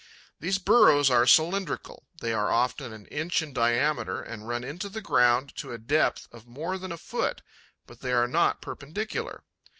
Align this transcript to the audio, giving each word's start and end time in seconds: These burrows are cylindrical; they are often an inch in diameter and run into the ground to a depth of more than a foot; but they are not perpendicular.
These 0.39 0.57
burrows 0.57 1.11
are 1.11 1.27
cylindrical; 1.27 2.07
they 2.21 2.33
are 2.33 2.49
often 2.51 2.91
an 2.91 3.05
inch 3.11 3.43
in 3.43 3.53
diameter 3.53 4.19
and 4.19 4.47
run 4.47 4.63
into 4.63 4.89
the 4.89 4.99
ground 4.99 5.55
to 5.57 5.73
a 5.73 5.77
depth 5.77 6.27
of 6.31 6.47
more 6.47 6.79
than 6.79 6.91
a 6.91 6.97
foot; 6.97 7.43
but 7.85 7.99
they 7.99 8.11
are 8.11 8.27
not 8.27 8.61
perpendicular. 8.63 9.43